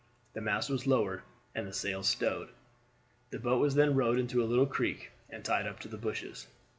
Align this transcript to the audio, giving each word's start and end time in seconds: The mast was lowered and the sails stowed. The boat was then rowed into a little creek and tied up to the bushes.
The 0.33 0.41
mast 0.41 0.67
was 0.71 0.87
lowered 0.87 1.21
and 1.53 1.67
the 1.67 1.73
sails 1.73 2.09
stowed. 2.09 2.49
The 3.29 3.37
boat 3.37 3.61
was 3.61 3.75
then 3.75 3.93
rowed 3.93 4.17
into 4.17 4.41
a 4.41 4.49
little 4.49 4.65
creek 4.65 5.11
and 5.29 5.45
tied 5.45 5.67
up 5.67 5.79
to 5.81 5.87
the 5.87 5.95
bushes. 5.99 6.47